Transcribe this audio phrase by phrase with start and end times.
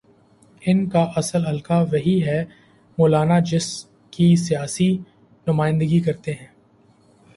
[0.61, 2.43] ان کا اصل حلقہ وہی ہے،
[2.97, 3.85] مولانا جس
[4.11, 4.97] کی سیاسی
[5.47, 6.47] نمائندگی کرتے ہیں۔